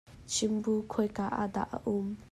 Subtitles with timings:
[0.31, 2.07] Chimbu khoi ka ah dah a um?